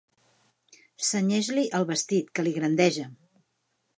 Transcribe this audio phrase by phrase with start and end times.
[1.07, 3.09] Cenyeix-li el vestit, que li grandeja.